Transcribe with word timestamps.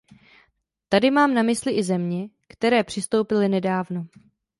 Tady 0.89 1.11
mám 1.11 1.33
na 1.33 1.43
mysli 1.43 1.71
i 1.73 1.83
země, 1.83 2.29
které 2.47 2.83
přistoupily 2.83 3.49
nedávno. 3.49 4.07